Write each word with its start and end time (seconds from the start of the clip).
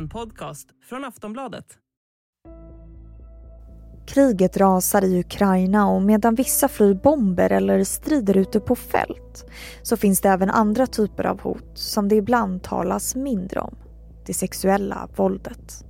En 0.00 0.08
podcast 0.08 0.68
från 0.88 1.04
Aftonbladet. 1.04 1.64
Kriget 4.08 4.56
rasar 4.56 5.04
i 5.04 5.20
Ukraina 5.20 5.86
och 5.88 6.02
medan 6.02 6.34
vissa 6.34 6.68
flyr 6.68 6.94
bomber 6.94 7.52
eller 7.52 7.84
strider 7.84 8.36
ute 8.36 8.60
på 8.60 8.76
fält 8.76 9.44
så 9.82 9.96
finns 9.96 10.20
det 10.20 10.28
även 10.28 10.50
andra 10.50 10.86
typer 10.86 11.24
av 11.24 11.40
hot 11.40 11.70
som 11.74 12.08
det 12.08 12.14
ibland 12.14 12.62
talas 12.62 13.14
mindre 13.14 13.60
om. 13.60 13.76
Det 14.26 14.34
sexuella 14.34 15.08
våldet. 15.16 15.84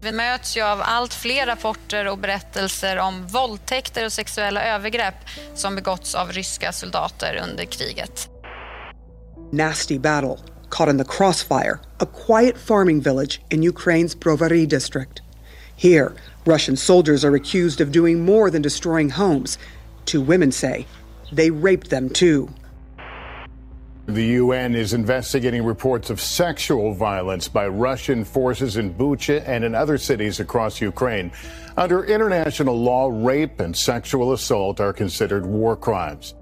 Vi 0.00 0.12
möts 0.12 0.56
ju 0.56 0.62
av 0.62 0.78
allt 0.82 1.14
fler 1.14 1.46
rapporter 1.46 2.08
och 2.08 2.18
berättelser 2.18 2.98
om 2.98 3.26
våldtäkter 3.26 4.04
och 4.04 4.12
sexuella 4.12 4.64
övergrepp 4.64 5.28
som 5.54 5.74
begåtts 5.74 6.14
av 6.14 6.32
ryska 6.32 6.72
soldater 6.72 7.40
under 7.48 7.64
kriget. 7.64 8.28
Nasty 9.52 9.98
battle 9.98 10.57
caught 10.70 10.88
in 10.88 10.96
the 10.96 11.04
crossfire, 11.04 11.80
a 12.00 12.06
quiet 12.06 12.56
farming 12.56 13.00
village 13.00 13.40
in 13.50 13.62
Ukraine's 13.62 14.14
Brovary 14.14 14.66
district. 14.66 15.22
Here, 15.76 16.14
Russian 16.44 16.76
soldiers 16.76 17.24
are 17.24 17.34
accused 17.34 17.80
of 17.80 17.92
doing 17.92 18.24
more 18.24 18.50
than 18.50 18.62
destroying 18.62 19.10
homes. 19.10 19.58
Two 20.06 20.20
women 20.20 20.50
say 20.50 20.86
they 21.30 21.50
raped 21.50 21.90
them 21.90 22.08
too. 22.08 22.48
The 24.08 24.24
UN 24.24 24.74
is 24.74 24.94
investigating 24.94 25.62
reports 25.62 26.08
of 26.08 26.18
sexual 26.18 26.94
violence 26.94 27.46
by 27.46 27.68
Russian 27.68 28.24
forces 28.24 28.78
in 28.78 28.94
Bucha 28.94 29.46
and 29.46 29.62
in 29.64 29.74
other 29.74 29.98
cities 29.98 30.40
across 30.40 30.80
Ukraine. 30.80 31.30
Under 31.76 32.04
international 32.04 32.74
law, 32.74 33.10
rape 33.12 33.60
and 33.60 33.76
sexual 33.76 34.32
assault 34.32 34.80
are 34.80 34.94
considered 34.94 35.44
war 35.44 35.76
crimes. 35.76 36.34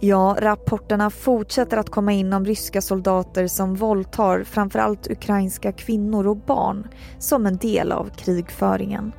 Ja, 0.00 0.36
rapporterna 0.38 1.10
fortsätter 1.10 1.76
att 1.76 1.90
komma 1.90 2.12
in 2.12 2.32
om 2.32 2.44
ryska 2.44 2.82
soldater 2.82 3.46
som 3.46 3.74
våldtar 3.74 4.44
framförallt 4.44 5.10
ukrainska 5.10 5.72
kvinnor 5.72 6.26
och 6.26 6.36
barn 6.36 6.88
som 7.18 7.46
en 7.46 7.56
del 7.56 7.92
av 7.92 8.10
krigföringen. 8.16 9.12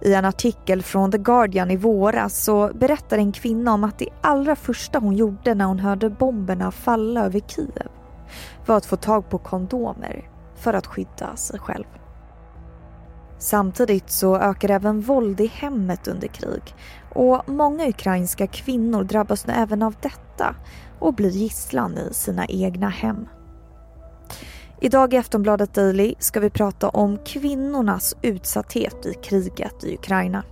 I 0.00 0.14
en 0.14 0.24
artikel 0.24 0.82
från 0.82 1.12
The 1.12 1.18
Guardian 1.18 1.70
i 1.70 1.76
våras 1.76 2.44
så 2.44 2.70
berättar 2.74 3.18
en 3.18 3.32
kvinna 3.32 3.74
om 3.74 3.84
att 3.84 3.98
det 3.98 4.08
allra 4.20 4.56
första 4.56 4.98
hon 4.98 5.16
gjorde 5.16 5.54
när 5.54 5.64
hon 5.64 5.78
hörde 5.78 6.10
bomberna 6.10 6.70
falla 6.70 7.24
över 7.24 7.40
Kiev 7.40 7.88
var 8.66 8.76
att 8.76 8.86
få 8.86 8.96
tag 8.96 9.30
på 9.30 9.38
kondomer 9.38 10.30
för 10.56 10.74
att 10.74 10.86
skydda 10.86 11.36
sig 11.36 11.60
själv. 11.60 12.03
Samtidigt 13.44 14.10
så 14.10 14.36
ökar 14.36 14.70
även 14.70 15.00
våld 15.00 15.40
i 15.40 15.46
hemmet 15.46 16.08
under 16.08 16.28
krig 16.28 16.62
och 17.14 17.48
många 17.48 17.88
ukrainska 17.88 18.46
kvinnor 18.46 19.04
drabbas 19.04 19.46
nu 19.46 19.52
även 19.52 19.82
av 19.82 19.94
detta 20.00 20.56
och 20.98 21.14
blir 21.14 21.30
gisslan 21.30 21.98
i 21.98 22.14
sina 22.14 22.46
egna 22.46 22.88
hem. 22.88 23.28
Idag 24.80 25.14
i 25.14 25.16
Aftonbladet 25.16 25.74
Daily 25.74 26.14
ska 26.18 26.40
vi 26.40 26.50
prata 26.50 26.88
om 26.88 27.18
kvinnornas 27.24 28.16
utsatthet 28.22 29.06
i 29.06 29.14
kriget 29.14 29.84
i 29.84 29.94
Ukraina. 29.94 30.42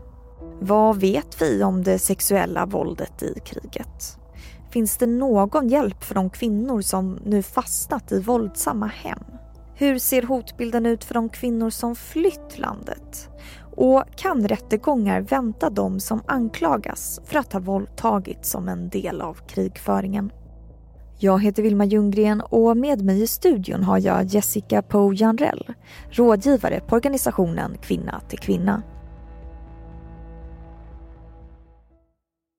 Vad 0.61 1.01
vet 1.01 1.43
vi 1.43 1.63
om 1.63 1.83
det 1.83 1.98
sexuella 1.98 2.67
våldet 2.67 3.23
i 3.23 3.35
kriget? 3.45 4.19
Finns 4.70 4.97
det 4.97 5.07
någon 5.07 5.69
hjälp 5.69 6.05
för 6.05 6.15
de 6.15 6.31
kvinnor 6.31 6.81
som 6.81 7.19
nu 7.25 7.43
fastnat 7.43 8.13
i 8.13 8.20
våldsamma 8.20 8.87
hem? 8.87 9.25
Hur 9.75 9.98
ser 9.98 10.23
hotbilden 10.23 10.87
ut 10.87 11.05
för 11.05 11.15
de 11.15 11.28
kvinnor 11.28 11.70
som 11.70 11.97
flytt 11.97 12.59
landet? 12.59 13.28
Och 13.77 14.05
kan 14.17 14.48
rättegångar 14.48 15.20
vänta 15.20 15.70
dem 15.70 16.01
som 16.01 16.23
anklagas 16.27 17.20
för 17.25 17.39
att 17.39 17.53
ha 17.53 17.61
våldtagit 17.61 18.47
som 18.47 18.69
en 18.69 18.89
del 18.89 19.20
av 19.20 19.34
krigföringen? 19.34 20.33
Jag 21.19 21.42
heter 21.42 21.62
Vilma 21.62 21.84
Ljunggren 21.84 22.41
och 22.41 22.77
med 22.77 23.05
mig 23.05 23.23
i 23.23 23.27
studion 23.27 23.83
har 23.83 23.98
jag 23.98 24.25
Jessica 24.25 24.83
Poe 24.83 25.14
Janrell, 25.14 25.75
rådgivare 26.11 26.81
på 26.81 26.97
organisationen 26.97 27.79
Kvinna 27.83 28.20
till 28.29 28.39
Kvinna. 28.39 28.83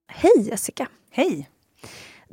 Hej 0.07 0.49
Jessica! 0.49 0.87
Hej! 1.11 1.49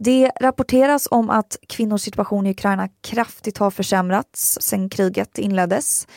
Det 0.03 0.31
rapporteras 0.41 1.09
om 1.11 1.31
att 1.31 1.57
kvinnors 1.69 2.03
situation 2.03 2.47
i 2.47 2.51
Ukraina 2.51 2.89
kraftigt 3.01 3.59
har 3.59 3.71
försämrats 3.71 4.59
sedan 4.61 4.89
kriget 4.89 5.39
inleddes. 5.39 6.09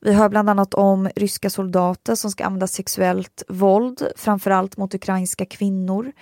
Vi 0.00 0.12
hör 0.12 0.28
bland 0.28 0.50
annat 0.50 0.74
om 0.74 1.08
ryska 1.16 1.50
soldater 1.50 2.14
som 2.14 2.30
ska 2.30 2.44
använda 2.44 2.66
sexuellt 2.66 3.42
våld, 3.48 4.02
framförallt 4.16 4.76
mot 4.76 4.94
ukrainska 4.94 5.46
kvinnor. 5.46 6.12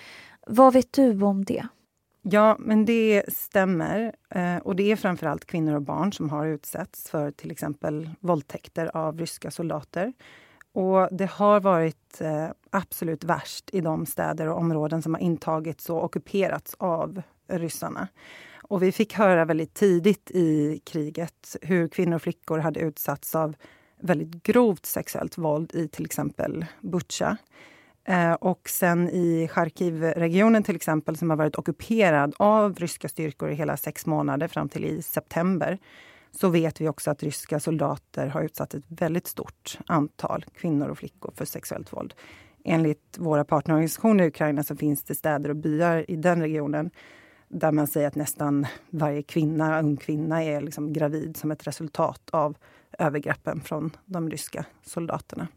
Vad 0.47 0.73
vet 0.73 0.93
du 0.93 1.21
om 1.21 1.45
det? 1.45 1.67
Ja, 2.21 2.55
men 2.59 2.85
det 2.85 3.23
stämmer. 3.27 4.13
Eh, 4.29 4.57
och 4.57 4.75
det 4.75 4.91
är 4.91 4.95
framförallt 4.95 5.45
kvinnor 5.45 5.75
och 5.75 5.81
barn 5.81 6.13
som 6.13 6.29
har 6.29 6.45
utsatts 6.45 7.09
för 7.09 7.31
till 7.31 7.51
exempel 7.51 8.09
våldtäkter 8.19 8.97
av 8.97 9.19
ryska 9.19 9.51
soldater. 9.51 10.13
Och 10.73 11.07
det 11.11 11.29
har 11.29 11.59
varit 11.59 12.21
eh, 12.21 12.47
absolut 12.69 13.23
värst 13.23 13.69
i 13.73 13.81
de 13.81 14.05
städer 14.05 14.47
och 14.47 14.57
områden 14.57 15.01
som 15.01 15.13
har 15.13 15.21
intagits 15.21 15.89
och 15.89 16.03
ockuperats 16.03 16.75
av 16.79 17.21
ryssarna. 17.47 18.07
Och 18.69 18.83
vi 18.83 18.91
fick 18.91 19.13
höra 19.13 19.45
väldigt 19.45 19.73
tidigt 19.73 20.31
i 20.31 20.81
kriget 20.85 21.57
hur 21.61 21.87
kvinnor 21.87 22.15
och 22.15 22.21
flickor 22.21 22.57
hade 22.59 22.79
utsatts 22.79 23.35
av 23.35 23.55
väldigt 24.01 24.43
grovt 24.43 24.85
sexuellt 24.85 25.37
våld 25.37 25.75
i 25.75 25.87
till 25.87 26.05
exempel 26.05 26.65
Butja. 26.81 27.37
Eh, 28.05 28.33
och 28.33 28.69
sen 28.69 29.09
i 29.09 29.47
Charkivregionen 29.51 30.63
till 30.63 30.75
exempel, 30.75 31.17
som 31.17 31.29
har 31.29 31.37
varit 31.37 31.57
ockuperad 31.57 32.33
av 32.37 32.75
ryska 32.75 33.09
styrkor 33.09 33.49
i 33.51 33.55
hela 33.55 33.77
sex 33.77 34.05
månader 34.05 34.47
fram 34.47 34.69
till 34.69 34.85
i 34.85 35.01
september, 35.01 35.77
så 36.31 36.49
vet 36.49 36.81
vi 36.81 36.89
också 36.89 37.11
att 37.11 37.23
ryska 37.23 37.59
soldater 37.59 38.27
har 38.27 38.41
utsatt 38.41 38.73
ett 38.73 38.83
väldigt 38.87 39.27
stort 39.27 39.79
antal 39.85 40.45
kvinnor 40.55 40.87
och 40.87 40.97
flickor 40.97 41.33
för 41.35 41.45
sexuellt 41.45 41.93
våld. 41.93 42.13
Enligt 42.63 43.17
våra 43.17 43.43
partnerorganisationer 43.43 44.23
i 44.23 44.27
Ukraina 44.27 44.63
så 44.63 44.75
finns 44.75 45.03
det 45.03 45.15
städer 45.15 45.49
och 45.49 45.55
byar 45.55 46.05
i 46.11 46.15
den 46.15 46.41
regionen 46.41 46.91
där 47.47 47.71
man 47.71 47.87
säger 47.87 48.07
att 48.07 48.15
nästan 48.15 48.67
varje 48.89 49.21
kvinna, 49.23 49.79
ung 49.79 49.97
kvinna 49.97 50.43
är 50.43 50.61
liksom 50.61 50.93
gravid 50.93 51.37
som 51.37 51.51
ett 51.51 51.67
resultat 51.67 52.21
av 52.31 52.57
övergreppen 52.99 53.61
från 53.61 53.91
de 54.05 54.29
ryska 54.29 54.65
soldaterna. 54.85 55.47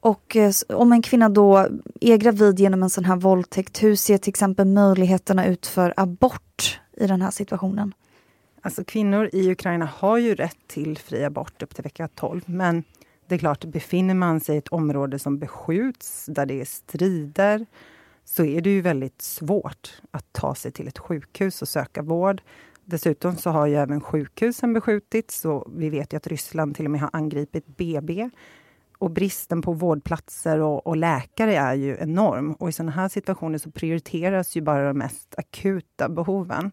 Och 0.00 0.36
eh, 0.36 0.52
om 0.68 0.92
en 0.92 1.02
kvinna 1.02 1.28
då 1.28 1.68
är 2.00 2.16
gravid 2.16 2.60
genom 2.60 2.82
en 2.82 2.90
sån 2.90 3.04
här 3.04 3.16
våldtäkt, 3.16 3.82
hur 3.82 3.96
ser 3.96 4.18
till 4.18 4.30
exempel 4.30 4.66
möjligheterna 4.66 5.46
ut 5.46 5.66
för 5.66 5.94
abort 5.96 6.80
i 6.96 7.06
den 7.06 7.22
här 7.22 7.30
situationen? 7.30 7.94
Alltså 8.64 8.84
kvinnor 8.84 9.30
i 9.32 9.50
Ukraina 9.50 9.84
har 9.84 10.18
ju 10.18 10.34
rätt 10.34 10.58
till 10.66 10.98
fri 10.98 11.24
abort 11.24 11.62
upp 11.62 11.74
till 11.74 11.84
vecka 11.84 12.08
12, 12.08 12.42
men 12.46 12.84
det 13.26 13.34
är 13.34 13.38
klart, 13.38 13.64
befinner 13.64 14.14
man 14.14 14.40
sig 14.40 14.54
i 14.54 14.58
ett 14.58 14.68
område 14.68 15.18
som 15.18 15.38
beskjuts, 15.38 16.26
där 16.26 16.46
det 16.46 16.60
är 16.60 16.64
strider, 16.64 17.66
så 18.24 18.44
är 18.44 18.60
det 18.60 18.70
ju 18.70 18.80
väldigt 18.80 19.22
svårt 19.22 20.02
att 20.10 20.32
ta 20.32 20.54
sig 20.54 20.72
till 20.72 20.88
ett 20.88 20.98
sjukhus 20.98 21.62
och 21.62 21.68
söka 21.68 22.02
vård. 22.02 22.42
Dessutom 22.84 23.36
så 23.36 23.50
har 23.50 23.66
ju 23.66 23.74
även 23.74 24.00
sjukhusen 24.00 24.72
beskjutits 24.72 25.44
och 25.44 25.66
vi 25.76 25.90
vet 25.90 26.12
ju 26.12 26.16
att 26.16 26.26
Ryssland 26.26 26.76
till 26.76 26.84
och 26.84 26.90
med 26.90 27.00
har 27.00 27.10
angripit 27.12 27.66
BB. 27.66 28.30
Och 28.98 29.10
bristen 29.10 29.62
på 29.62 29.72
vårdplatser 29.72 30.60
och, 30.60 30.86
och 30.86 30.96
läkare 30.96 31.56
är 31.56 31.74
ju 31.74 31.96
enorm. 32.00 32.52
Och 32.52 32.68
i 32.68 32.72
sådana 32.72 32.92
här 32.92 33.08
situationer 33.08 33.58
så 33.58 33.70
prioriteras 33.70 34.56
ju 34.56 34.60
bara 34.60 34.86
de 34.86 34.98
mest 34.98 35.34
akuta 35.38 36.08
behoven. 36.08 36.72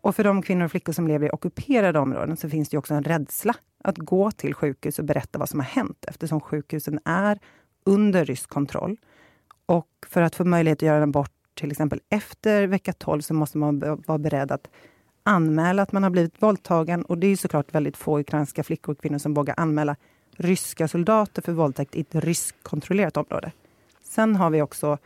Och 0.00 0.16
för 0.16 0.24
de 0.24 0.42
kvinnor 0.42 0.64
och 0.64 0.70
flickor 0.70 0.92
som 0.92 1.08
lever 1.08 1.26
i 1.26 1.30
ockuperade 1.30 1.98
områden 1.98 2.36
så 2.36 2.48
finns 2.48 2.68
det 2.68 2.78
också 2.78 2.94
en 2.94 3.04
rädsla 3.04 3.54
att 3.84 3.98
gå 3.98 4.30
till 4.30 4.54
sjukhus 4.54 4.98
och 4.98 5.04
berätta 5.04 5.38
vad 5.38 5.48
som 5.48 5.60
har 5.60 5.66
hänt 5.66 6.04
eftersom 6.08 6.40
sjukhusen 6.40 7.00
är 7.04 7.38
under 7.84 8.24
rysk 8.24 8.48
kontroll. 8.50 8.96
Och 9.66 9.88
för 10.06 10.22
att 10.22 10.34
få 10.34 10.44
möjlighet 10.44 10.78
att 10.78 10.86
göra 10.86 10.96
en 10.96 11.02
abort 11.02 11.32
till 11.54 11.70
exempel 11.70 12.00
efter 12.08 12.66
vecka 12.66 12.92
12 12.92 13.20
så 13.20 13.34
måste 13.34 13.58
man 13.58 13.78
vara 14.06 14.18
beredd 14.18 14.52
att 14.52 14.68
anmäla 15.22 15.82
att 15.82 15.92
man 15.92 16.02
har 16.02 16.10
blivit 16.10 16.42
våldtagen. 16.42 17.02
Och 17.02 17.18
det 17.18 17.26
är 17.26 17.36
såklart 17.36 17.74
väldigt 17.74 17.96
få 17.96 18.20
ukrainska 18.20 18.64
flickor 18.64 18.92
och 18.92 19.00
kvinnor 19.00 19.18
som 19.18 19.34
vågar 19.34 19.54
anmäla 19.56 19.96
ryska 20.36 20.88
soldater 20.88 21.42
för 21.42 21.52
våldtäkt 21.52 21.96
i 21.96 22.00
ett 22.00 22.14
ryskkontrollerat 22.14 23.16
område. 23.16 23.52
Sen 24.02 24.36
har 24.36 24.50
vi 24.50 24.62
också 24.62 24.98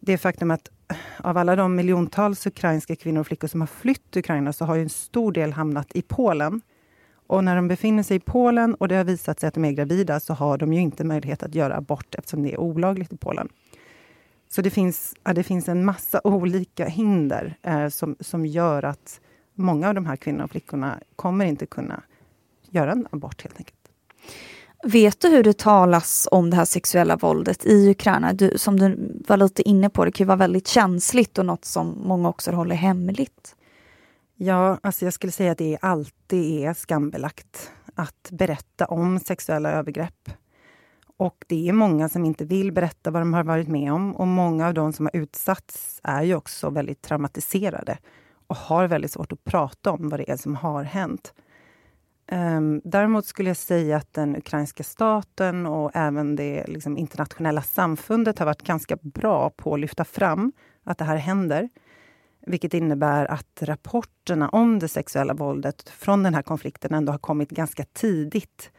det 0.00 0.18
faktum 0.18 0.50
att 0.50 0.70
av 1.18 1.38
alla 1.38 1.56
de 1.56 1.74
miljontals 1.74 2.46
ukrainska 2.46 2.96
kvinnor 2.96 3.20
och 3.20 3.26
flickor 3.26 3.48
som 3.48 3.60
har 3.60 3.66
flytt 3.66 4.16
Ukraina 4.16 4.52
så 4.52 4.64
har 4.64 4.74
ju 4.74 4.82
en 4.82 4.88
stor 4.88 5.32
del 5.32 5.52
hamnat 5.52 5.96
i 5.96 6.02
Polen. 6.02 6.60
Och 7.26 7.44
när 7.44 7.56
de 7.56 7.68
befinner 7.68 8.02
sig 8.02 8.16
i 8.16 8.20
Polen 8.20 8.74
och 8.74 8.88
det 8.88 8.96
har 8.96 9.04
visat 9.04 9.40
sig 9.40 9.48
att 9.48 9.54
de 9.54 9.64
är 9.64 9.72
gravida 9.72 10.20
så 10.20 10.34
har 10.34 10.58
de 10.58 10.72
ju 10.72 10.80
inte 10.80 11.04
möjlighet 11.04 11.42
att 11.42 11.54
göra 11.54 11.76
abort 11.76 12.14
eftersom 12.14 12.42
det 12.42 12.52
är 12.52 12.60
olagligt 12.60 13.12
i 13.12 13.16
Polen. 13.16 13.48
Så 14.48 14.62
det 14.62 14.70
finns, 14.70 15.14
ja, 15.24 15.32
det 15.32 15.42
finns 15.42 15.68
en 15.68 15.84
massa 15.84 16.20
olika 16.24 16.86
hinder 16.86 17.58
eh, 17.62 17.88
som, 17.88 18.16
som 18.20 18.46
gör 18.46 18.82
att 18.82 19.20
många 19.54 19.88
av 19.88 19.94
de 19.94 20.06
här 20.06 20.16
kvinnorna 20.16 20.44
och 20.44 20.50
flickorna 20.50 21.00
kommer 21.16 21.44
inte 21.44 21.66
kunna 21.66 22.02
göra 22.70 22.92
en 22.92 23.08
abort 23.10 23.42
helt 23.42 23.56
enkelt. 23.56 23.76
Vet 24.86 25.20
du 25.20 25.28
hur 25.28 25.42
det 25.42 25.58
talas 25.58 26.28
om 26.30 26.50
det 26.50 26.56
här 26.56 26.64
sexuella 26.64 27.16
våldet 27.16 27.66
i 27.66 27.90
Ukraina? 27.90 28.32
Du, 28.32 28.58
som 28.58 28.80
du 28.80 29.14
var 29.28 29.36
lite 29.36 29.68
inne 29.68 29.90
på, 29.90 30.04
det 30.04 30.12
kan 30.12 30.24
ju 30.24 30.28
vara 30.28 30.36
väldigt 30.36 30.68
känsligt 30.68 31.38
och 31.38 31.46
något 31.46 31.64
som 31.64 32.02
många 32.04 32.28
också 32.28 32.50
håller 32.52 32.76
hemligt. 32.76 33.56
Ja, 34.36 34.78
alltså 34.82 35.04
jag 35.04 35.14
skulle 35.14 35.32
säga 35.32 35.52
att 35.52 35.58
det 35.58 35.78
alltid 35.80 36.64
är 36.64 36.74
skambelagt 36.74 37.70
att 37.94 38.28
berätta 38.30 38.86
om 38.86 39.18
sexuella 39.18 39.70
övergrepp. 39.70 40.30
Och 41.16 41.44
det 41.46 41.68
är 41.68 41.72
många 41.72 42.08
som 42.08 42.24
inte 42.24 42.44
vill 42.44 42.72
berätta 42.72 43.10
vad 43.10 43.22
de 43.22 43.34
har 43.34 43.44
varit 43.44 43.68
med 43.68 43.92
om. 43.92 44.16
Och 44.16 44.26
många 44.26 44.66
av 44.66 44.74
de 44.74 44.92
som 44.92 45.06
har 45.06 45.20
utsatts 45.20 46.00
är 46.02 46.22
ju 46.22 46.34
också 46.34 46.70
väldigt 46.70 47.02
traumatiserade 47.02 47.98
och 48.46 48.56
har 48.56 48.86
väldigt 48.88 49.12
svårt 49.12 49.32
att 49.32 49.44
prata 49.44 49.90
om 49.90 50.08
vad 50.08 50.20
det 50.20 50.30
är 50.30 50.36
som 50.36 50.56
har 50.56 50.82
hänt. 50.82 51.32
Um, 52.32 52.80
däremot 52.84 53.26
skulle 53.26 53.50
jag 53.50 53.56
säga 53.56 53.96
att 53.96 54.12
den 54.12 54.36
ukrainska 54.36 54.84
staten 54.84 55.66
och 55.66 55.90
även 55.94 56.36
det 56.36 56.66
liksom, 56.66 56.98
internationella 56.98 57.62
samfundet 57.62 58.38
har 58.38 58.46
varit 58.46 58.62
ganska 58.62 58.96
bra 59.02 59.50
på 59.50 59.74
att 59.74 59.80
lyfta 59.80 60.04
fram 60.04 60.52
att 60.84 60.98
det 60.98 61.04
här 61.04 61.16
händer. 61.16 61.68
Vilket 62.46 62.74
innebär 62.74 63.26
att 63.26 63.62
rapporterna 63.62 64.48
om 64.48 64.78
det 64.78 64.88
sexuella 64.88 65.34
våldet 65.34 65.88
från 65.88 66.22
den 66.22 66.34
här 66.34 66.42
konflikten 66.42 66.94
ändå 66.94 67.12
har 67.12 67.18
kommit 67.18 67.50
ganska 67.50 67.84
tidigt 67.84 68.70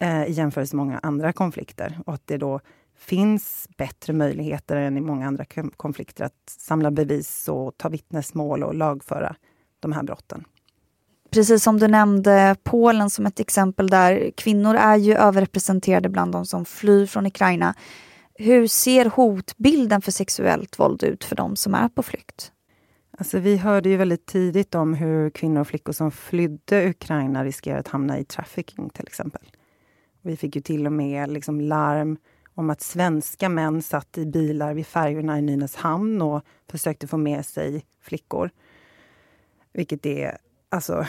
eh, 0.00 0.24
i 0.24 0.32
jämförelse 0.32 0.76
med 0.76 0.86
många 0.86 0.98
andra 0.98 1.32
konflikter. 1.32 1.98
Och 2.06 2.14
att 2.14 2.26
det 2.26 2.36
då 2.36 2.60
finns 2.96 3.68
bättre 3.76 4.12
möjligheter 4.12 4.76
än 4.76 4.96
i 4.96 5.00
många 5.00 5.26
andra 5.26 5.44
konflikter 5.76 6.24
att 6.24 6.42
samla 6.46 6.90
bevis 6.90 7.48
och 7.48 7.76
ta 7.76 7.88
vittnesmål 7.88 8.62
och 8.62 8.74
lagföra 8.74 9.36
de 9.80 9.92
här 9.92 10.02
brotten. 10.02 10.44
Precis 11.32 11.62
som 11.62 11.78
du 11.78 11.88
nämnde 11.88 12.56
Polen 12.62 13.10
som 13.10 13.26
ett 13.26 13.40
exempel 13.40 13.88
där 13.88 14.30
kvinnor 14.36 14.74
är 14.74 14.96
ju 14.96 15.14
överrepresenterade 15.14 16.08
bland 16.08 16.32
de 16.32 16.46
som 16.46 16.64
flyr 16.64 17.06
från 17.06 17.26
Ukraina. 17.26 17.74
Hur 18.34 18.66
ser 18.66 19.04
hotbilden 19.04 20.02
för 20.02 20.12
sexuellt 20.12 20.78
våld 20.78 21.02
ut 21.02 21.24
för 21.24 21.36
de 21.36 21.56
som 21.56 21.74
är 21.74 21.88
på 21.88 22.02
flykt? 22.02 22.52
Alltså 23.18 23.38
vi 23.38 23.56
hörde 23.56 23.88
ju 23.88 23.96
väldigt 23.96 24.26
tidigt 24.26 24.74
om 24.74 24.94
hur 24.94 25.30
kvinnor 25.30 25.60
och 25.60 25.68
flickor 25.68 25.92
som 25.92 26.10
flydde 26.10 26.88
Ukraina 26.88 27.44
riskerar 27.44 27.78
att 27.78 27.88
hamna 27.88 28.18
i 28.18 28.24
trafficking 28.24 28.90
till 28.90 29.06
exempel. 29.06 29.42
Vi 30.22 30.36
fick 30.36 30.56
ju 30.56 30.62
till 30.62 30.86
och 30.86 30.92
med 30.92 31.30
liksom 31.30 31.60
larm 31.60 32.16
om 32.54 32.70
att 32.70 32.80
svenska 32.80 33.48
män 33.48 33.82
satt 33.82 34.18
i 34.18 34.26
bilar 34.26 34.74
vid 34.74 34.86
färjorna 34.86 35.38
i 35.38 35.42
Nynäshamn 35.42 36.22
och 36.22 36.42
försökte 36.70 37.06
få 37.06 37.16
med 37.16 37.46
sig 37.46 37.84
flickor. 38.00 38.50
Vilket 39.72 40.06
är 40.06 40.38
alltså, 40.72 41.06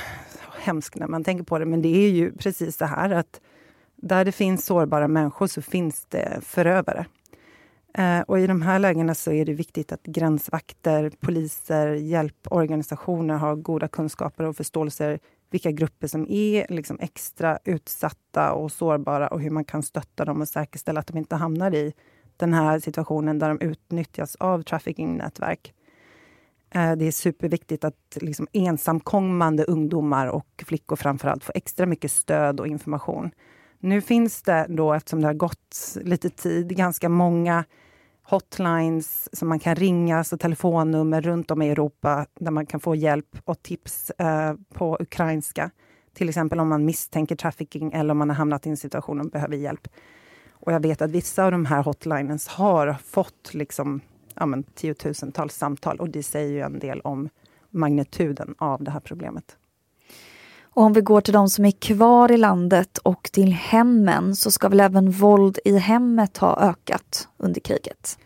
hemskt 0.60 0.96
när 0.96 1.08
man 1.08 1.24
tänker 1.24 1.44
på 1.44 1.60
det, 1.60 1.66
men 1.66 1.82
det 1.82 2.06
är 2.06 2.10
ju 2.10 2.32
precis 2.32 2.78
så 2.78 2.86
här 2.86 3.10
att 3.10 3.42
där 3.96 4.26
det 4.26 4.32
finns 4.32 4.66
sårbara 4.66 5.08
människor 5.08 5.48
så 5.48 5.62
finns 5.62 6.06
det 6.06 6.40
förövare. 6.42 7.06
Eh, 7.98 8.20
och 8.20 8.40
i 8.40 8.48
de 8.48 8.62
här 8.62 8.80
lägena 8.80 9.16
så 9.16 9.32
är 9.32 9.46
det 9.46 9.54
viktigt 9.54 9.92
att 9.92 10.04
gränsvakter, 10.04 11.12
poliser, 11.20 11.88
hjälporganisationer 11.88 13.36
har 13.36 13.56
goda 13.56 13.88
kunskaper 13.88 14.44
och 14.44 14.58
förståelser 14.58 15.20
vilka 15.52 15.72
grupper 15.72 16.08
som 16.08 16.26
är 16.30 16.66
liksom 16.70 16.98
extra 17.00 17.60
utsatta 17.64 18.54
och 18.54 18.72
sårbara 18.72 19.28
och 19.28 19.42
hur 19.42 19.50
man 19.50 19.66
kan 19.66 19.84
stötta 19.84 20.26
dem 20.26 20.42
och 20.42 20.48
säkerställa 20.48 21.00
att 21.00 21.08
de 21.08 21.18
inte 21.18 21.36
hamnar 21.36 21.76
i 21.76 21.94
den 22.38 22.54
här 22.54 22.80
situationen 22.80 23.40
där 23.40 23.50
de 23.50 23.62
utnyttjas 23.62 24.36
av 24.36 24.64
trafficking-nätverk. 24.64 25.74
Eh, 26.76 26.92
det 26.92 27.06
är 27.06 27.12
superviktigt 27.12 27.84
att 27.84 28.18
liksom 28.22 28.48
ensamkommande 28.54 29.64
ungdomar 29.64 30.28
och 30.28 30.64
flickor 30.68 30.96
framförallt 30.96 31.44
får 31.44 31.58
extra 31.58 31.86
mycket 31.86 32.12
stöd 32.12 32.60
och 32.60 32.68
information. 32.68 33.32
Nu 33.80 34.02
finns 34.02 34.42
det 34.42 34.66
då, 34.70 34.94
eftersom 34.94 35.22
det 35.22 35.28
har 35.28 35.34
gått 35.34 35.98
lite 36.02 36.30
tid, 36.30 36.78
ganska 36.78 37.10
många 37.10 37.64
hotlines 38.24 39.36
som 39.38 39.50
man 39.50 39.60
kan 39.60 39.76
ringa, 39.76 40.24
så 40.24 40.38
telefonnummer 40.38 41.22
runt 41.22 41.52
om 41.52 41.62
i 41.62 41.70
Europa 41.70 42.26
där 42.40 42.52
man 42.52 42.66
kan 42.66 42.80
få 42.80 42.96
hjälp 42.96 43.38
och 43.46 43.64
tips 43.64 44.10
eh, 44.10 44.54
på 44.74 44.98
ukrainska. 45.00 45.72
Till 46.14 46.30
exempel 46.30 46.60
om 46.60 46.70
man 46.70 46.86
misstänker 46.86 47.36
trafficking 47.36 47.92
eller 47.94 48.12
om 48.12 48.18
man 48.18 48.30
har 48.30 48.36
hamnat 48.36 48.68
i 48.68 48.70
en 48.70 48.78
situation 48.78 49.20
och 49.20 49.30
behöver 49.30 49.58
hjälp. 49.58 49.88
Och 50.52 50.74
jag 50.74 50.80
vet 50.80 51.02
att 51.02 51.12
vissa 51.12 51.46
av 51.46 51.52
de 51.52 51.66
här 51.66 51.84
hotlines 51.84 52.48
har 52.48 52.96
fått 53.06 53.54
liksom, 53.54 54.02
ja, 54.36 54.46
men, 54.46 54.64
tiotusentals 54.64 55.56
samtal 55.56 56.00
och 56.00 56.10
det 56.10 56.24
säger 56.24 56.52
ju 56.52 56.60
en 56.60 56.80
del 56.80 57.02
om 57.02 57.30
magnituden 57.70 58.56
av 58.58 58.84
det 58.84 58.92
här 58.92 59.00
problemet. 59.00 59.58
Och 60.76 60.84
om 60.84 60.94
vi 60.94 61.02
går 61.02 61.22
till 61.22 61.34
de 61.34 61.50
som 61.50 61.66
är 61.66 61.72
kvar 61.72 62.32
i 62.32 62.38
landet 62.38 62.98
och 62.98 63.30
till 63.34 63.54
hemmen 63.54 64.36
så 64.36 64.52
ska 64.52 64.70
väl 64.70 64.80
även 64.80 65.12
våld 65.12 65.60
i 65.66 65.78
hemmet 65.78 66.38
ha 66.38 66.60
ökat 66.60 67.28
under 67.38 67.62
kriget? 67.62 68.18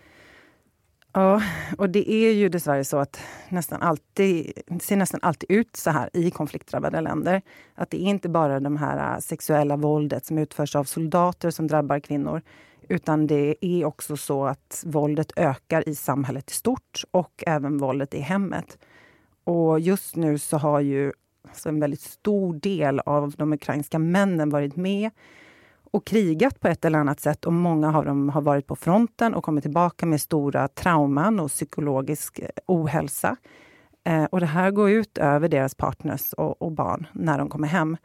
Ja, 1.13 1.41
och 1.77 1.89
det 1.89 2.11
är 2.11 2.31
ju 2.31 2.49
dessvärre 2.49 2.83
så 2.83 2.97
att 2.97 3.19
nästan 3.49 3.81
alltid, 3.81 4.51
det 4.67 4.83
ser 4.83 4.95
nästan 4.95 5.19
alltid 5.23 5.51
ut 5.51 5.75
så 5.75 5.89
här 5.89 6.09
i 6.13 6.31
konfliktdrabbade 6.31 7.01
länder. 7.01 7.41
Att 7.75 7.89
det 7.89 7.97
är 7.97 8.09
inte 8.09 8.29
bara 8.29 8.59
det 8.59 8.77
här 8.77 9.19
sexuella 9.19 9.75
våldet 9.75 10.25
som 10.25 10.37
utförs 10.37 10.75
av 10.75 10.83
soldater 10.83 11.51
som 11.51 11.67
drabbar 11.67 11.99
kvinnor. 11.99 12.41
Utan 12.89 13.27
det 13.27 13.65
är 13.65 13.85
också 13.85 14.17
så 14.17 14.45
att 14.45 14.83
våldet 14.85 15.31
ökar 15.35 15.89
i 15.89 15.95
samhället 15.95 16.51
i 16.51 16.53
stort 16.53 17.03
och 17.11 17.43
även 17.47 17.77
våldet 17.77 18.13
i 18.13 18.19
hemmet. 18.19 18.77
Och 19.43 19.79
just 19.79 20.15
nu 20.15 20.37
så 20.37 20.57
har 20.57 20.79
ju 20.79 21.13
alltså 21.47 21.69
en 21.69 21.79
väldigt 21.79 22.01
stor 22.01 22.53
del 22.53 22.99
av 22.99 23.33
de 23.37 23.53
ukrainska 23.53 23.99
männen 23.99 24.49
varit 24.49 24.75
med 24.75 25.11
och 25.91 26.05
krigat 26.05 26.59
på 26.59 26.67
ett 26.67 26.85
eller 26.85 26.99
annat 26.99 27.19
sätt. 27.19 27.45
Och 27.45 27.53
många 27.53 27.97
av 27.97 28.05
dem 28.05 28.29
har 28.29 28.41
varit 28.41 28.67
på 28.67 28.75
fronten 28.75 29.33
och 29.33 29.43
kommit 29.43 29.63
tillbaka 29.63 30.05
med 30.05 30.21
stora 30.21 30.67
trauman 30.67 31.39
och 31.39 31.49
psykologisk 31.49 32.39
eh, 32.39 32.49
ohälsa. 32.65 33.35
Eh, 34.03 34.23
och 34.23 34.39
det 34.39 34.45
här 34.45 34.71
går 34.71 34.89
ut 34.89 35.17
över 35.17 35.49
deras 35.49 35.75
partners 35.75 36.33
och, 36.33 36.61
och 36.61 36.71
barn 36.71 37.07
när 37.13 37.37
de 37.37 37.49
kommer 37.49 37.67
hem. 37.67 37.97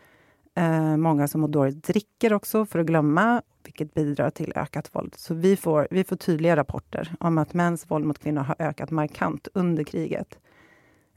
Eh, 0.54 0.96
många 0.96 1.28
som 1.28 1.40
mår 1.40 1.48
dåligt 1.48 1.84
dricker 1.84 2.32
också 2.32 2.66
för 2.66 2.78
att 2.78 2.86
glömma, 2.86 3.42
vilket 3.64 3.94
bidrar 3.94 4.30
till 4.30 4.52
ökat 4.56 4.94
våld. 4.94 5.14
Så 5.16 5.34
vi 5.34 5.56
får, 5.56 5.88
vi 5.90 6.04
får 6.04 6.16
tydliga 6.16 6.56
rapporter 6.56 7.14
om 7.20 7.38
att 7.38 7.54
mäns 7.54 7.90
våld 7.90 8.04
mot 8.04 8.18
kvinnor 8.18 8.42
har 8.42 8.56
ökat 8.58 8.90
markant 8.90 9.48
under 9.54 9.84
kriget. 9.84 10.38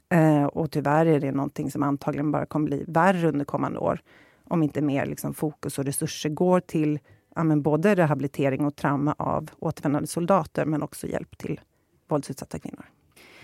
Eh, 0.08 0.44
och 0.44 0.70
tyvärr 0.70 1.06
är 1.06 1.20
det 1.20 1.32
någonting 1.32 1.70
som 1.70 1.82
antagligen 1.82 2.32
bara 2.32 2.46
kommer 2.46 2.66
bli 2.66 2.84
värre 2.88 3.28
under 3.28 3.44
kommande 3.44 3.78
år. 3.78 4.00
Om 4.48 4.62
inte 4.62 4.80
mer 4.80 5.06
liksom, 5.06 5.34
fokus 5.34 5.78
och 5.78 5.84
resurser 5.84 6.28
går 6.28 6.60
till 6.60 6.98
ja, 7.34 7.44
men 7.44 7.62
både 7.62 7.94
rehabilitering 7.94 8.64
och 8.64 8.76
trauma 8.76 9.14
av 9.18 9.50
återvändande 9.58 10.06
soldater, 10.06 10.64
men 10.64 10.82
också 10.82 11.06
hjälp 11.06 11.38
till 11.38 11.60
våldsutsatta 12.08 12.58
kvinnor. 12.58 12.84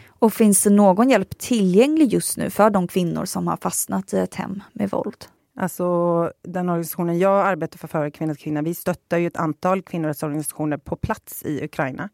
Och 0.06 0.32
finns 0.32 0.62
det 0.62 0.70
någon 0.70 1.10
hjälp 1.10 1.38
tillgänglig 1.38 2.12
just 2.12 2.36
nu 2.36 2.50
för 2.50 2.70
de 2.70 2.88
kvinnor 2.88 3.24
som 3.24 3.46
har 3.46 3.56
fastnat 3.56 4.12
i 4.12 4.18
ett 4.18 4.34
hem 4.34 4.62
med 4.72 4.90
våld? 4.90 5.24
Alltså, 5.56 6.32
den 6.42 6.68
organisationen 6.68 7.18
jag 7.18 7.46
arbetar 7.46 7.78
för, 7.78 7.88
för 7.88 8.10
Kvinna 8.10 8.34
till 8.34 8.42
kvinna, 8.42 8.62
vi 8.62 8.74
stöttar 8.74 9.18
ju 9.18 9.26
ett 9.26 9.36
antal 9.36 9.82
kvinnorättsorganisationer 9.82 10.76
på 10.76 10.96
plats 10.96 11.42
i 11.42 11.64
Ukraina 11.64 12.08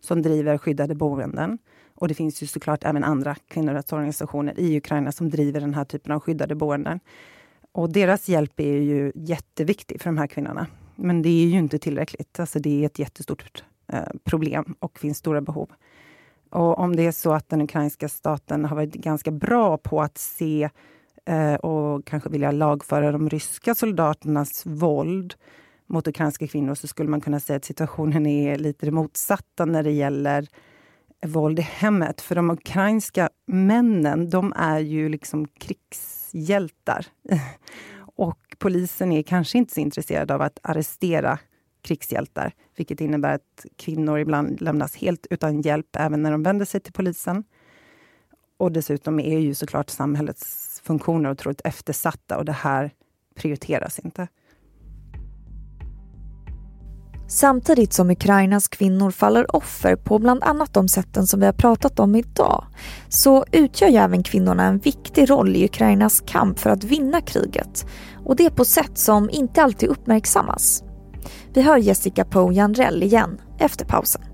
som 0.00 0.22
driver 0.22 0.58
skyddade 0.58 0.94
boenden. 0.94 1.58
Och 1.94 2.08
det 2.08 2.14
finns 2.14 2.42
ju 2.42 2.46
såklart 2.46 2.84
även 2.84 3.04
andra 3.04 3.36
kvinnorättsorganisationer 3.48 4.60
i 4.60 4.76
Ukraina 4.76 5.12
som 5.12 5.30
driver 5.30 5.60
den 5.60 5.74
här 5.74 5.84
typen 5.84 6.12
av 6.12 6.20
skyddade 6.20 6.54
boenden. 6.54 7.00
Och 7.72 7.92
deras 7.92 8.28
hjälp 8.28 8.60
är 8.60 8.78
ju 8.78 9.12
jätteviktig 9.14 10.00
för 10.00 10.08
de 10.08 10.18
här 10.18 10.26
kvinnorna. 10.26 10.66
Men 10.96 11.22
det 11.22 11.28
är 11.28 11.46
ju 11.46 11.58
inte 11.58 11.78
tillräckligt. 11.78 12.40
Alltså 12.40 12.58
det 12.58 12.82
är 12.82 12.86
ett 12.86 12.98
jättestort 12.98 13.64
eh, 13.92 14.02
problem 14.24 14.74
och 14.78 14.98
finns 14.98 15.18
stora 15.18 15.40
behov. 15.40 15.70
Och 16.50 16.78
om 16.78 16.96
det 16.96 17.06
är 17.06 17.12
så 17.12 17.32
att 17.32 17.48
den 17.48 17.60
ukrainska 17.60 18.08
staten 18.08 18.64
har 18.64 18.76
varit 18.76 18.94
ganska 18.94 19.30
bra 19.30 19.76
på 19.78 20.02
att 20.02 20.18
se 20.18 20.70
Eh, 21.26 21.54
och 21.54 22.06
kanske 22.06 22.30
vilja 22.30 22.50
lagföra 22.50 23.12
de 23.12 23.28
ryska 23.28 23.74
soldaternas 23.74 24.66
våld 24.66 25.34
mot 25.86 26.08
ukrainska 26.08 26.46
kvinnor 26.46 26.74
så 26.74 26.86
skulle 26.86 27.08
man 27.10 27.20
kunna 27.20 27.40
säga 27.40 27.56
att 27.56 27.64
situationen 27.64 28.26
är 28.26 28.58
lite 28.58 28.86
det 28.86 28.92
motsatta 28.92 29.64
när 29.64 29.82
det 29.82 29.90
gäller 29.90 30.48
våld 31.26 31.58
i 31.58 31.62
hemmet. 31.62 32.20
För 32.20 32.34
de 32.34 32.50
ukrainska 32.50 33.28
männen, 33.46 34.30
de 34.30 34.52
är 34.56 34.78
ju 34.78 35.08
liksom 35.08 35.48
krigshjältar. 35.48 37.06
Och 38.16 38.38
polisen 38.58 39.12
är 39.12 39.22
kanske 39.22 39.58
inte 39.58 39.74
så 39.74 39.80
intresserad 39.80 40.30
av 40.30 40.42
att 40.42 40.58
arrestera 40.62 41.38
krigshjältar, 41.82 42.52
vilket 42.76 43.00
innebär 43.00 43.34
att 43.34 43.66
kvinnor 43.76 44.18
ibland 44.18 44.60
lämnas 44.60 44.96
helt 44.96 45.26
utan 45.30 45.60
hjälp 45.60 45.96
även 45.96 46.22
när 46.22 46.32
de 46.32 46.42
vänder 46.42 46.64
sig 46.64 46.80
till 46.80 46.92
polisen. 46.92 47.44
Och 48.56 48.72
dessutom 48.72 49.20
är 49.20 49.38
ju 49.38 49.54
såklart 49.54 49.90
samhällets 49.90 50.73
funktioner 50.84 51.30
otroligt 51.30 51.60
eftersatta 51.64 52.38
och 52.38 52.44
det 52.44 52.52
här 52.52 52.90
prioriteras 53.34 53.98
inte. 53.98 54.28
Samtidigt 57.28 57.92
som 57.92 58.10
Ukrainas 58.10 58.68
kvinnor 58.68 59.10
faller 59.10 59.56
offer 59.56 59.96
på 59.96 60.18
bland 60.18 60.42
annat 60.42 60.74
de 60.74 60.88
sätten 60.88 61.26
som 61.26 61.40
vi 61.40 61.46
har 61.46 61.52
pratat 61.52 61.98
om 62.00 62.14
idag 62.14 62.64
så 63.08 63.44
utgör 63.52 63.88
ju 63.88 63.96
även 63.96 64.22
kvinnorna 64.22 64.64
en 64.64 64.78
viktig 64.78 65.30
roll 65.30 65.56
i 65.56 65.64
Ukrainas 65.64 66.22
kamp 66.26 66.58
för 66.58 66.70
att 66.70 66.84
vinna 66.84 67.20
kriget 67.20 67.86
och 68.24 68.36
det 68.36 68.50
på 68.50 68.64
sätt 68.64 68.98
som 68.98 69.30
inte 69.30 69.62
alltid 69.62 69.88
uppmärksammas. 69.88 70.84
Vi 71.54 71.62
hör 71.62 71.76
Jessica 71.76 72.24
Poe 72.24 72.54
Janrell 72.54 73.02
igen 73.02 73.40
efter 73.58 73.84
pausen. 73.84 74.33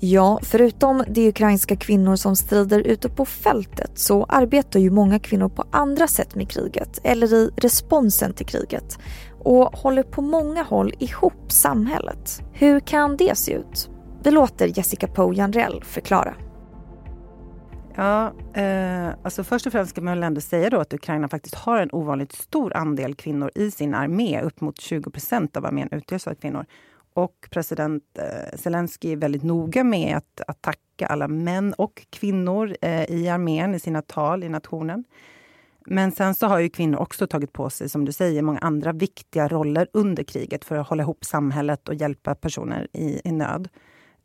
Ja, 0.00 0.40
förutom 0.42 1.04
de 1.08 1.28
ukrainska 1.28 1.76
kvinnor 1.76 2.16
som 2.16 2.36
strider 2.36 2.80
ute 2.80 3.08
på 3.08 3.24
fältet 3.24 3.90
så 3.94 4.24
arbetar 4.24 4.80
ju 4.80 4.90
många 4.90 5.18
kvinnor 5.18 5.48
på 5.48 5.64
andra 5.70 6.06
sätt 6.06 6.34
med 6.34 6.50
kriget 6.50 7.00
eller 7.04 7.34
i 7.34 7.50
responsen 7.56 8.32
till 8.32 8.46
kriget 8.46 8.98
och 9.38 9.76
håller 9.76 10.02
på 10.02 10.22
många 10.22 10.62
håll 10.62 10.94
ihop 10.98 11.52
samhället. 11.52 12.42
Hur 12.52 12.80
kan 12.80 13.16
det 13.16 13.38
se 13.38 13.52
ut? 13.52 13.90
Vi 14.22 14.30
låter 14.30 14.78
Jessica 14.78 15.06
Poe 15.06 15.34
Janrell 15.34 15.84
förklara. 15.84 16.34
Ja, 17.94 18.32
eh, 18.54 19.08
alltså 19.22 19.44
först 19.44 19.66
och 19.66 19.72
främst 19.72 19.90
ska 19.90 20.00
man 20.00 20.14
väl 20.14 20.22
ändå 20.22 20.40
säga 20.40 20.70
då 20.70 20.80
att 20.80 20.94
Ukraina 20.94 21.28
faktiskt 21.28 21.54
har 21.54 21.78
en 21.78 21.88
ovanligt 21.92 22.32
stor 22.32 22.76
andel 22.76 23.14
kvinnor 23.14 23.50
i 23.54 23.70
sin 23.70 23.94
armé. 23.94 24.40
Upp 24.42 24.60
mot 24.60 24.80
20 24.80 25.10
procent 25.10 25.56
av 25.56 25.66
armén 25.66 25.88
utgörs 25.92 26.26
av 26.26 26.34
kvinnor. 26.34 26.66
Och 27.16 27.48
president 27.50 28.02
eh, 28.18 28.58
Zelensky 28.58 29.12
är 29.12 29.16
väldigt 29.16 29.42
noga 29.42 29.84
med 29.84 30.16
att, 30.16 30.40
att 30.46 30.62
tacka 30.62 31.06
alla 31.06 31.28
män 31.28 31.74
och 31.78 32.06
kvinnor 32.10 32.76
eh, 32.80 33.04
i 33.04 33.28
armén 33.28 33.74
i 33.74 33.80
sina 33.80 34.02
tal 34.02 34.44
i 34.44 34.48
nationen. 34.48 35.04
Men 35.86 36.12
sen 36.12 36.34
så 36.34 36.46
har 36.46 36.58
ju 36.58 36.68
kvinnor 36.68 36.98
också 36.98 37.26
tagit 37.26 37.52
på 37.52 37.70
sig, 37.70 37.88
som 37.88 38.04
du 38.04 38.12
säger, 38.12 38.42
många 38.42 38.58
andra 38.58 38.92
viktiga 38.92 39.48
roller 39.48 39.88
under 39.92 40.22
kriget 40.22 40.64
för 40.64 40.76
att 40.76 40.88
hålla 40.88 41.02
ihop 41.02 41.24
samhället 41.24 41.88
och 41.88 41.94
hjälpa 41.94 42.34
personer 42.34 42.88
i, 42.92 43.20
i 43.24 43.32
nöd. 43.32 43.68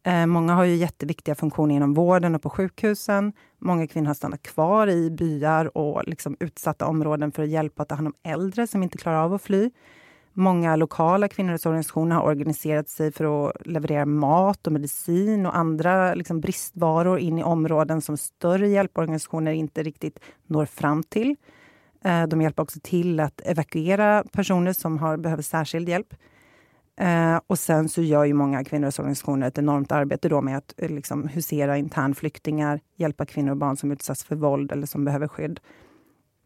Eh, 0.04 0.26
många 0.26 0.54
har 0.54 0.64
ju 0.64 0.76
jätteviktiga 0.76 1.36
funktioner 1.36 1.76
inom 1.76 1.94
vården 1.94 2.36
och 2.36 2.42
på 2.42 2.50
sjukhusen. 2.50 3.34
Många 3.60 3.88
kvinnor 3.88 4.08
har 4.08 4.14
stannat 4.14 4.44
kvar 4.44 4.88
i 4.88 5.12
byar 5.12 5.78
och 5.78 6.08
liksom 6.08 6.38
utsatta 6.40 6.86
områden 6.86 7.32
för 7.32 7.44
att 7.44 7.50
hjälpa 7.50 7.84
att 7.84 7.90
ta 7.90 7.96
hand 7.96 8.08
om 8.08 8.16
äldre 8.24 8.68
som 8.68 8.84
inte 8.84 8.98
klarar 8.98 9.24
av 9.24 9.34
att 9.34 9.42
fly. 9.42 9.72
Många 10.34 10.76
lokala 10.76 11.28
kvinnorättsorganisationer 11.28 12.16
har 12.16 12.24
organiserat 12.24 12.90
sig 12.90 13.12
för 13.12 13.50
att 13.50 13.68
leverera 13.68 14.06
mat 14.06 14.68
och 14.68 14.74
medicin 14.74 15.46
och 15.46 15.58
andra 15.58 16.14
liksom 16.14 16.42
bristvaror 16.42 17.20
in 17.20 17.40
i 17.40 17.44
områden 17.44 18.02
som 18.02 18.18
större 18.18 18.68
hjälporganisationer 18.68 19.52
inte 19.52 19.84
riktigt 19.84 20.20
når 20.48 20.66
fram 20.66 21.04
till. 21.04 21.36
Eh, 22.04 22.24
de 22.24 22.42
hjälper 22.42 22.64
också 22.64 22.80
till 22.84 23.20
att 23.20 23.42
evakuera 23.46 24.24
personer 24.32 24.74
som 24.74 24.98
har, 24.98 25.18
behöver 25.18 25.44
särskild 25.44 25.90
hjälp. 25.90 26.14
Eh, 27.00 27.40
och 27.48 27.60
sen 27.60 27.90
så 27.90 28.02
gör 28.02 28.26
ju 28.26 28.34
många 28.34 28.64
kvinnorättsorganisationer 28.64 29.48
ett 29.48 29.58
enormt 29.58 29.92
arbete 29.92 30.30
då 30.30 30.42
med 30.42 30.58
att 30.58 30.74
eh, 30.78 30.90
liksom 30.90 31.28
husera 31.28 31.78
internflyktingar, 31.78 32.80
hjälpa 32.96 33.26
kvinnor 33.26 33.52
och 33.52 33.58
barn 33.58 33.78
som 33.78 33.92
utsatts 33.92 34.24
för 34.24 34.36
våld 34.36 34.72
eller 34.72 34.88
som 34.88 35.06
behöver 35.06 35.28
skydd. 35.28 35.60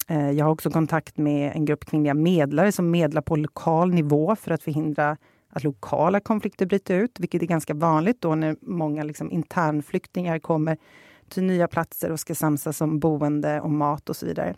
Eh, 0.08 0.32
jag 0.32 0.46
har 0.46 0.52
också 0.52 0.70
kontakt 0.70 1.18
med 1.18 1.52
en 1.56 1.66
grupp 1.66 1.86
kvinnliga 1.86 2.14
medlare 2.14 2.72
som 2.72 2.92
medlar 2.92 3.22
på 3.22 3.36
lokal 3.36 3.94
nivå 3.94 4.36
för 4.36 4.52
att 4.52 4.64
förhindra 4.64 5.18
att 5.50 5.64
lokala 5.64 6.20
konflikter 6.20 6.66
bryter 6.66 6.96
ut, 6.96 7.20
vilket 7.20 7.42
är 7.42 7.46
ganska 7.46 7.74
vanligt 7.74 8.22
då 8.22 8.36
när 8.36 8.56
många 8.62 9.04
liksom 9.04 9.32
internflyktingar 9.32 10.40
kommer 10.40 10.78
till 11.30 11.44
nya 11.44 11.68
platser 11.68 12.12
och 12.12 12.20
ska 12.20 12.36
samsas 12.36 12.82
om 12.82 13.00
boende 13.00 13.62
och 13.62 13.72
mat 13.72 14.10
och 14.10 14.16
så 14.16 14.26
vidare. 14.26 14.56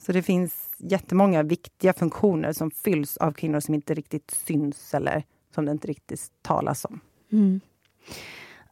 Så 0.00 0.12
det 0.12 0.22
finns 0.22 0.74
jättemånga 0.78 1.42
viktiga 1.42 1.92
funktioner 1.92 2.52
som 2.52 2.70
fylls 2.70 3.16
av 3.16 3.32
kvinnor 3.32 3.60
som 3.60 3.74
inte 3.74 3.94
riktigt 3.94 4.30
syns 4.30 4.94
eller 4.94 5.24
som 5.54 5.64
det 5.64 5.72
inte 5.72 5.88
riktigt 5.88 6.26
talas 6.42 6.84
om. 6.84 7.00
Mm. 7.32 7.60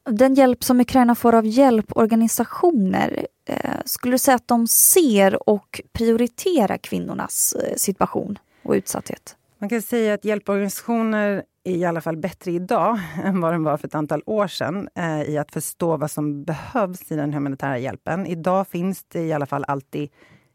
Den 0.07 0.35
hjälp 0.35 0.65
som 0.65 0.81
Ukraina 0.81 1.15
får 1.15 1.35
av 1.35 1.47
hjälporganisationer, 1.47 3.27
eh, 3.49 3.71
skulle 3.85 4.15
du 4.15 4.19
säga 4.19 4.35
att 4.35 4.49
de 4.49 4.67
ser 4.67 5.49
och 5.49 5.81
prioriterar 5.93 6.77
kvinnornas 6.77 7.53
eh, 7.53 7.75
situation 7.77 8.39
och 8.63 8.73
utsatthet? 8.73 9.37
Man 9.59 9.69
kan 9.69 9.83
säga 9.83 10.15
att 10.15 10.25
hjälporganisationer 10.25 11.43
är 11.65 11.77
i 11.77 11.85
alla 11.85 12.01
fall 12.01 12.17
bättre 12.17 12.53
idag 12.53 12.99
än 13.25 13.41
vad 13.41 13.53
de 13.53 13.65
var 13.65 13.77
för 13.77 13.89
ett 13.89 13.95
antal 13.95 14.23
år 14.27 14.47
sedan 14.47 14.89
eh, 14.95 15.23
i 15.23 15.39
att 15.39 15.53
förstå 15.53 15.97
vad 15.97 16.11
som 16.11 16.45
behövs 16.45 17.13
i 17.13 17.17
den 17.17 17.33
humanitära 17.33 17.79
hjälpen. 17.79 18.27
Idag 18.27 18.69
finns 18.69 19.05
det 19.05 19.21
i 19.21 19.33
alla 19.33 19.47
fall 19.47 19.65
alltid 19.69 20.11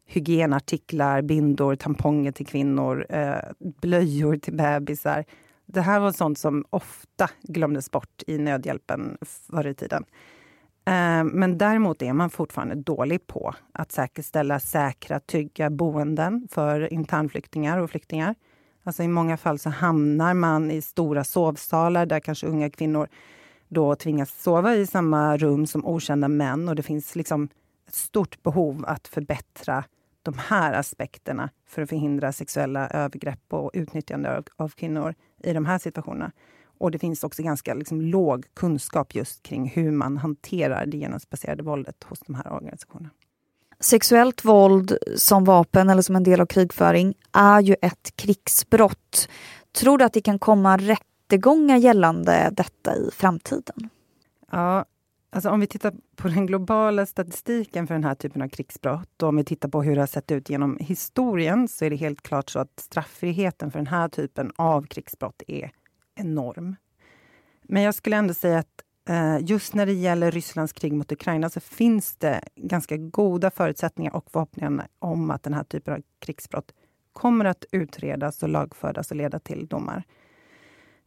hygienartiklar, 0.05 1.22
bindor, 1.22 1.75
tamponger 1.75 2.31
till 2.31 2.46
kvinnor, 2.46 3.05
eh, 3.10 3.36
blöjor 3.81 4.38
till 4.38 4.53
bebisar. 4.53 5.25
Det 5.74 5.82
här 5.82 6.00
var 6.00 6.12
sånt 6.12 6.38
som 6.38 6.66
ofta 6.70 7.30
glömdes 7.42 7.92
bort 7.92 8.24
i 8.28 8.38
nödhjälpen 8.38 9.18
förr 9.22 9.68
i 9.68 9.74
tiden. 9.74 10.06
Eh, 10.86 11.24
men 11.24 11.58
däremot 11.58 12.01
är 12.01 12.13
man 12.13 12.30
fortfarande 12.30 12.75
dålig 12.75 13.28
på 13.28 13.54
att 13.72 13.92
säkerställa 13.92 14.60
säkra, 14.60 15.20
trygga 15.20 15.70
boenden 15.70 16.48
för 16.51 16.94
internflyktingar 16.94 17.78
och 17.78 17.90
flyktingar. 17.90 18.36
Alltså 18.84 19.04
I 19.04 19.08
många 19.08 19.38
fall 19.38 19.60
så 19.60 19.70
hamnar 19.70 20.34
man 20.34 20.72
i 20.72 20.82
stora 20.82 21.24
sovsalar 21.24 22.06
där 22.06 22.20
kanske 22.20 22.48
unga 22.48 22.70
kvinnor 22.70 23.08
då 23.68 23.96
tvingas 23.96 24.42
sova 24.44 24.75
i 24.75 24.88
samma 24.88 25.38
rum 25.38 25.68
som 25.68 25.86
okända 25.86 26.28
män. 26.28 26.70
Och 26.70 26.75
Det 26.75 26.84
finns 26.84 27.16
liksom 27.16 27.50
ett 27.88 27.96
stort 27.96 28.44
behov 28.44 28.86
att 28.88 29.08
förbättra 29.08 29.84
de 30.24 30.34
här 30.38 30.74
aspekterna 30.74 31.50
för 31.68 31.82
att 31.82 31.90
förhindra 31.90 32.32
sexuella 32.32 32.88
övergrepp 32.88 33.54
och 33.54 33.72
utnyttjande 33.74 34.38
av, 34.38 34.46
av 34.56 34.70
kvinnor 34.70 35.16
i 35.44 35.54
de 35.54 35.66
här 35.66 35.80
situationerna. 35.80 36.32
Och 36.78 36.92
det 36.92 37.00
finns 37.00 37.24
också 37.24 37.44
ganska 37.44 37.74
liksom, 37.74 38.02
låg 38.02 38.46
kunskap 38.54 39.16
just 39.16 39.44
kring 39.44 39.70
hur 39.70 39.92
man 39.92 40.18
hanterar 40.18 40.86
det 40.86 40.98
genusbaserade 40.98 41.64
våldet 41.64 42.04
hos 42.04 42.20
de 42.20 42.36
här 42.36 42.54
organisationerna. 42.54 43.10
Sexuellt 43.80 44.46
våld 44.46 44.98
som 45.16 45.44
vapen 45.44 45.90
eller 45.90 46.02
som 46.02 46.16
en 46.16 46.24
del 46.24 46.42
av 46.42 46.46
krigföring 46.46 47.14
är 47.32 47.62
ju 47.62 47.76
ett 47.82 48.16
krigsbrott. 48.16 49.30
Tror 49.72 49.98
du 49.98 50.06
att 50.06 50.14
det 50.14 50.22
kan 50.22 50.40
komma 50.40 50.78
rättegångar 50.78 51.78
gällande 51.78 52.50
detta 52.52 52.96
i 52.96 53.10
framtiden? 53.14 53.90
Ja, 54.52 54.86
Alltså 55.34 55.50
om 55.50 55.60
vi 55.60 55.68
tittar 55.68 55.94
på 56.16 56.28
den 56.28 56.46
globala 56.46 57.06
statistiken 57.06 57.88
för 57.88 57.94
den 57.94 58.04
här 58.04 58.16
typen 58.16 58.42
av 58.42 58.48
krigsbrott 58.48 59.24
och 59.24 59.30
om 59.30 59.38
vi 59.38 59.44
tittar 59.44 59.70
på 59.70 59.84
hur 59.84 59.96
det 59.96 60.02
har 60.02 60.08
sett 60.08 60.32
ut 60.32 60.50
genom 60.50 60.78
historien 60.78 61.68
så 61.68 61.86
är 61.86 61.90
det 61.90 61.96
helt 61.96 62.22
klart 62.22 62.50
så 62.50 62.60
att 62.60 62.80
strafffriheten 62.80 63.72
för 63.72 63.80
den 63.80 63.88
här 63.88 64.10
typen 64.10 64.52
av 64.56 64.86
krigsbrott 64.88 65.42
är 65.48 65.72
enorm. 66.16 66.76
Men 67.62 67.84
jag 67.84 67.96
skulle 67.96 68.16
ändå 68.16 68.34
säga 68.34 68.60
att 68.60 68.84
eh, 69.10 69.38
just 69.42 69.74
när 69.74 69.86
det 69.86 69.94
gäller 69.94 70.32
Rysslands 70.32 70.74
krig 70.74 70.94
mot 70.94 71.12
Ukraina 71.12 71.50
så 71.50 71.60
finns 71.60 72.16
det 72.16 72.42
ganska 72.56 72.98
goda 72.98 73.52
förutsättningar 73.52 74.16
och 74.16 74.32
förhoppningar 74.32 74.88
om 75.00 75.32
att 75.32 75.44
den 75.44 75.54
här 75.54 75.64
typen 75.64 75.94
av 75.94 76.02
krigsbrott 76.20 76.74
kommer 77.14 77.46
att 77.46 77.66
utredas 77.72 78.44
och 78.44 78.50
lagföras 78.50 79.12
och 79.12 79.18
leda 79.18 79.40
till 79.40 79.68
domar. 79.68 80.04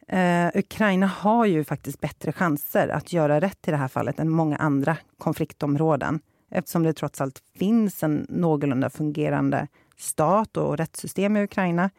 Eh, 0.08 0.48
Ukraina 0.54 1.06
har 1.06 1.46
ju 1.46 1.64
faktiskt 1.64 2.00
bättre 2.00 2.32
chanser 2.32 2.88
att 2.88 3.12
göra 3.12 3.40
rätt 3.40 3.68
i 3.68 3.70
det 3.70 3.76
här 3.76 3.88
fallet 3.88 4.20
än 4.20 4.30
många 4.30 4.56
andra 4.56 4.96
konfliktområden 5.18 6.20
eftersom 6.50 6.82
det 6.82 6.92
trots 6.92 7.20
allt 7.20 7.42
finns 7.58 8.02
en 8.02 8.26
någorlunda 8.28 8.90
fungerande 8.90 9.68
stat 9.96 10.56
och 10.56 10.76
rättssystem 10.78 11.36
i 11.36 11.42
Ukraina. 11.42 11.90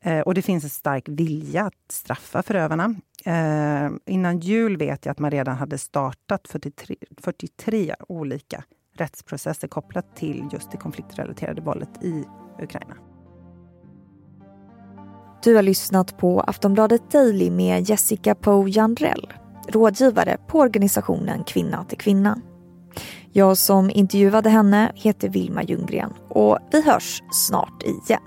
Eh, 0.00 0.20
och 0.20 0.34
det 0.34 0.42
finns 0.42 0.64
en 0.64 0.70
stark 0.70 1.08
vilja 1.08 1.64
att 1.64 1.92
straffa 1.92 2.42
förövarna. 2.42 2.94
Eh, 3.24 3.90
innan 4.06 4.38
jul 4.38 4.76
vet 4.76 5.06
jag 5.06 5.12
att 5.12 5.18
man 5.18 5.30
redan 5.30 5.56
hade 5.56 5.78
startat 5.78 6.48
43, 6.48 6.96
43 7.22 7.94
olika 8.08 8.64
rättsprocesser 8.94 9.68
kopplat 9.68 10.16
till 10.16 10.48
just 10.52 10.70
det 10.70 10.76
konfliktrelaterade 10.76 11.60
våldet 11.60 12.04
i 12.04 12.24
Ukraina. 12.62 13.07
Du 15.42 15.54
har 15.54 15.62
lyssnat 15.62 16.18
på 16.18 16.40
Aftonbladet 16.40 17.10
Daily 17.10 17.50
med 17.50 17.90
Jessica 17.90 18.34
Poe 18.34 18.70
Jandrell, 18.70 19.32
rådgivare 19.68 20.36
på 20.48 20.58
organisationen 20.58 21.44
Kvinna 21.44 21.84
till 21.84 21.98
kvinna. 21.98 22.38
Jag 23.32 23.56
som 23.56 23.90
intervjuade 23.90 24.50
henne 24.50 24.92
heter 24.94 25.28
Vilma 25.28 25.62
Ljunggren 25.62 26.12
och 26.28 26.58
vi 26.72 26.82
hörs 26.82 27.22
snart 27.32 27.82
igen. 27.82 28.20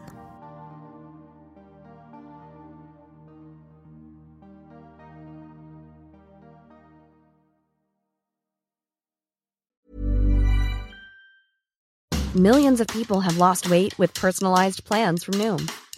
Millions 12.36 12.80
of 12.82 12.88
people 12.88 13.20
have 13.20 13.38
lost 13.38 13.70
weight 13.70 14.00
with 14.00 14.22
personalized 14.22 14.86
plans 14.86 15.26
from 15.26 15.38
Noom 15.38 15.68